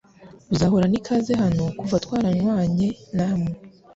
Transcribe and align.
Uzahorana 0.53 0.95
ikaze 0.99 1.31
hano 1.43 1.63
kuva 1.79 1.95
twaranywanye 2.05 2.87
namwe 3.15 3.51